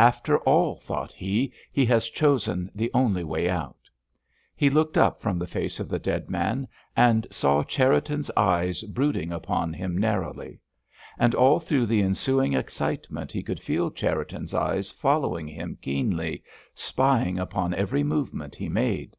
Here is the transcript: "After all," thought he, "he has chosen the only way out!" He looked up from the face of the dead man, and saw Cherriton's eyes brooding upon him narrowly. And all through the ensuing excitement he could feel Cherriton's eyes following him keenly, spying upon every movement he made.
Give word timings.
"After 0.00 0.38
all," 0.38 0.74
thought 0.74 1.12
he, 1.12 1.52
"he 1.70 1.84
has 1.86 2.10
chosen 2.10 2.68
the 2.74 2.90
only 2.92 3.22
way 3.22 3.48
out!" 3.48 3.88
He 4.56 4.70
looked 4.70 4.98
up 4.98 5.20
from 5.22 5.38
the 5.38 5.46
face 5.46 5.78
of 5.78 5.88
the 5.88 6.00
dead 6.00 6.28
man, 6.28 6.66
and 6.96 7.28
saw 7.30 7.62
Cherriton's 7.62 8.28
eyes 8.36 8.82
brooding 8.82 9.30
upon 9.30 9.72
him 9.72 9.96
narrowly. 9.96 10.58
And 11.16 11.32
all 11.32 11.60
through 11.60 11.86
the 11.86 12.02
ensuing 12.02 12.54
excitement 12.54 13.30
he 13.30 13.44
could 13.44 13.60
feel 13.60 13.92
Cherriton's 13.92 14.52
eyes 14.52 14.90
following 14.90 15.46
him 15.46 15.78
keenly, 15.80 16.42
spying 16.74 17.38
upon 17.38 17.72
every 17.72 18.02
movement 18.02 18.56
he 18.56 18.68
made. 18.68 19.14